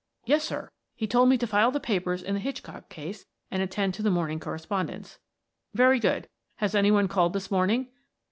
[0.25, 3.93] "Yes, sir; he told me to file the papers in the Hitchcock case, and attend
[3.93, 5.19] to the morning correspondence."
[5.75, 6.27] "Very good.
[6.55, 7.87] Has any one called this morning?"